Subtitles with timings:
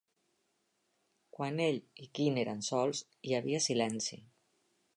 [1.35, 4.19] Quan ell i Quinn eren sols, hi havia silenci.